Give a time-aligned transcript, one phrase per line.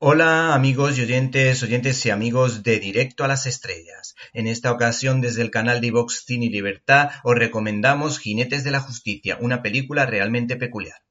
[0.00, 4.14] Hola amigos y oyentes, oyentes y amigos de Directo a las Estrellas.
[4.32, 8.70] En esta ocasión desde el canal de Vox Cine y Libertad os recomendamos Jinetes de
[8.70, 11.02] la Justicia, una película realmente peculiar.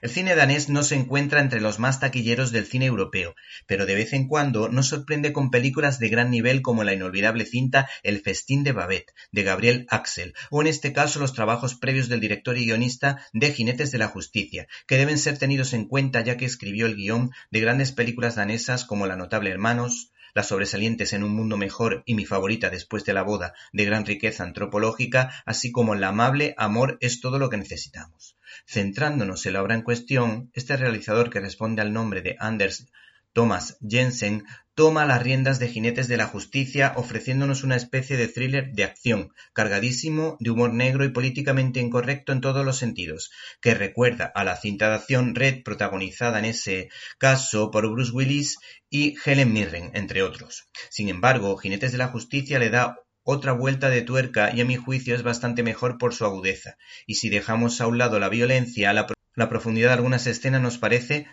[0.00, 3.34] El cine danés no se encuentra entre los más taquilleros del cine europeo,
[3.66, 7.44] pero de vez en cuando nos sorprende con películas de gran nivel como la inolvidable
[7.44, 12.08] cinta El festín de Babette, de Gabriel Axel, o en este caso los trabajos previos
[12.08, 16.22] del director y guionista de Jinetes de la Justicia, que deben ser tenidos en cuenta
[16.22, 21.12] ya que escribió el guion de grandes películas danesas como La notable Hermanos, las sobresalientes
[21.12, 25.30] en un mundo mejor y mi favorita después de la boda de gran riqueza antropológica,
[25.46, 28.36] así como la amable Amor es todo lo que necesitamos.
[28.66, 32.88] Centrándonos en la obra en cuestión, este realizador que responde al nombre de Anders
[33.34, 34.44] Thomas Jensen
[34.76, 39.32] toma las riendas de Jinetes de la Justicia ofreciéndonos una especie de thriller de acción,
[39.52, 44.56] cargadísimo de humor negro y políticamente incorrecto en todos los sentidos, que recuerda a la
[44.56, 48.58] cinta de acción Red protagonizada en ese caso por Bruce Willis
[48.88, 50.68] y Helen Mirren, entre otros.
[50.90, 54.76] Sin embargo, Jinetes de la Justicia le da otra vuelta de tuerca y a mi
[54.76, 58.92] juicio es bastante mejor por su agudeza, y si dejamos a un lado la violencia,
[58.92, 61.26] la, la profundidad de algunas escenas nos parece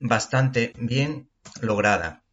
[0.00, 1.28] bastante bien
[1.60, 2.24] lograda,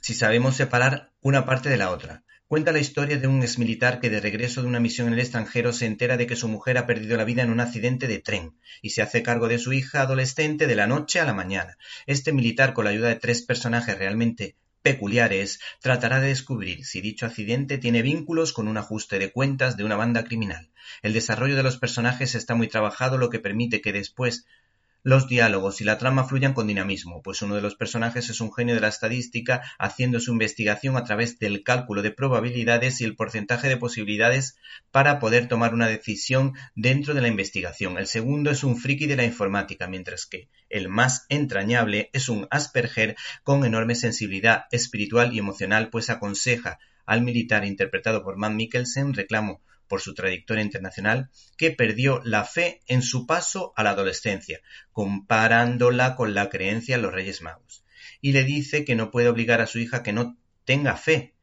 [0.00, 2.24] si sabemos separar una parte de la otra.
[2.46, 5.72] Cuenta la historia de un exmilitar que de regreso de una misión en el extranjero
[5.72, 8.58] se entera de que su mujer ha perdido la vida en un accidente de tren
[8.82, 11.78] y se hace cargo de su hija adolescente de la noche a la mañana.
[12.04, 17.24] Este militar, con la ayuda de tres personajes realmente peculiares, tratará de descubrir si dicho
[17.24, 20.70] accidente tiene vínculos con un ajuste de cuentas de una banda criminal.
[21.00, 24.44] El desarrollo de los personajes está muy trabajado, lo que permite que después
[25.04, 28.52] los diálogos y la trama fluyan con dinamismo, pues uno de los personajes es un
[28.52, 33.16] genio de la estadística haciendo su investigación a través del cálculo de probabilidades y el
[33.16, 34.56] porcentaje de posibilidades
[34.90, 37.98] para poder tomar una decisión dentro de la investigación.
[37.98, 42.46] El segundo es un friki de la informática, mientras que el más entrañable es un
[42.50, 49.14] Asperger con enorme sensibilidad espiritual y emocional, pues aconseja al militar interpretado por Matt Mikkelsen
[49.14, 49.60] reclamo
[49.92, 56.16] por su trayectoria internacional, que perdió la fe en su paso a la adolescencia, comparándola
[56.16, 57.84] con la creencia en los Reyes Magos,
[58.22, 61.34] y le dice que no puede obligar a su hija que no tenga fe,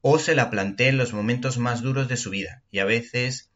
[0.00, 3.50] o se la plantee en los momentos más duros de su vida, y a veces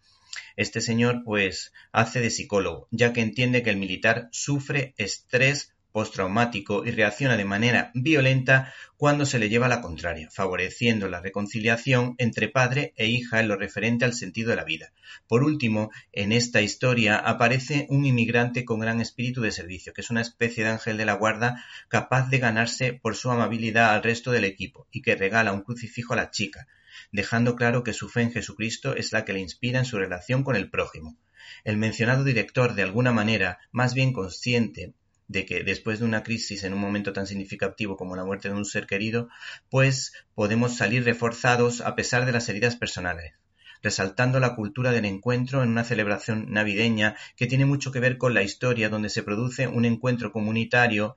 [0.57, 6.85] este señor pues hace de psicólogo, ya que entiende que el militar sufre estrés postraumático
[6.85, 12.49] y reacciona de manera violenta cuando se le lleva la contraria, favoreciendo la reconciliación entre
[12.49, 14.93] padre e hija en lo referente al sentido de la vida.
[15.29, 20.11] Por último, en esta historia aparece un inmigrante con gran espíritu de servicio, que es
[20.11, 24.33] una especie de ángel de la guarda capaz de ganarse por su amabilidad al resto
[24.33, 26.67] del equipo y que regala un crucifijo a la chica,
[27.13, 30.43] dejando claro que su fe en Jesucristo es la que le inspira en su relación
[30.43, 31.17] con el prójimo.
[31.63, 34.95] El mencionado director, de alguna manera, más bien consciente
[35.35, 38.55] de que después de una crisis en un momento tan significativo como la muerte de
[38.55, 39.29] un ser querido,
[39.69, 43.35] pues podemos salir reforzados a pesar de las heridas personales
[43.83, 48.33] resaltando la cultura del encuentro en una celebración navideña que tiene mucho que ver con
[48.33, 51.17] la historia donde se produce un encuentro comunitario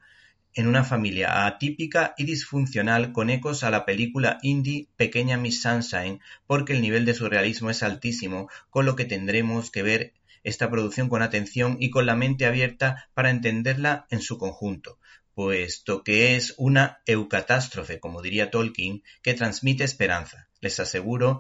[0.54, 6.20] en una familia atípica y disfuncional con ecos a la película indie Pequeña Miss Sunshine
[6.46, 10.14] porque el nivel de surrealismo es altísimo, con lo que tendremos que ver
[10.48, 14.98] esta producción con atención y con la mente abierta para entenderla en su conjunto,
[15.34, 20.48] puesto que es una eucatástrofe, como diría Tolkien, que transmite esperanza.
[20.62, 21.40] Les aseguro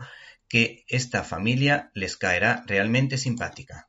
[0.49, 3.87] que esta familia les caerá realmente simpática.